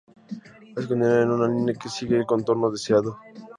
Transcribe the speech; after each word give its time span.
Así 0.77 0.81
se 0.81 0.87
continúa 0.95 1.21
en 1.21 1.29
una 1.29 1.47
línea 1.47 1.75
que 1.75 1.87
sigue 1.87 2.17
el 2.17 2.25
contorno 2.25 2.71
deseado. 2.71 3.19